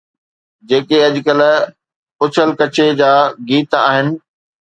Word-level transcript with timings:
جيڪي 0.69 0.97
اڄڪلهه 1.07 1.57
اڇل 2.23 2.49
ڪڇي 2.61 2.87
جا 2.99 3.11
گيت 3.47 3.71
آهن. 3.87 4.07